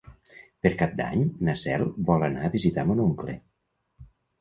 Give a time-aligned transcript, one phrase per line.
[0.65, 3.41] Per Cap d'Any na Cel vol anar a visitar mon oncle.